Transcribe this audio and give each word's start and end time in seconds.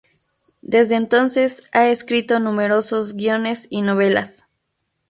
Desde 0.63 0.95
entonces 0.95 1.61
ha 1.73 1.87
escrito 1.87 2.39
numerosos 2.39 3.13
guiones 3.13 3.67
y 3.69 3.83
novelas. 3.83 4.45